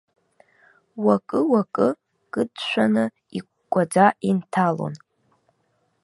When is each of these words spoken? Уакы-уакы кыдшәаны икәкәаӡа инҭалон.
Уакы-уакы 1.03 1.87
кыдшәаны 2.33 3.05
икәкәаӡа 3.37 4.05
инҭалон. 4.29 4.95